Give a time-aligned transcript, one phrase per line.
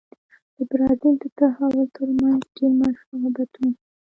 [0.55, 3.65] د برازیل د تحول ترمنځ ډېر مشابهتونه شته.